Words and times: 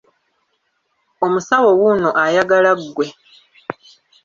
Omusawo 1.25 1.69
wuuno 1.79 2.09
ayagala 2.23 2.71
ggw! 2.79 3.01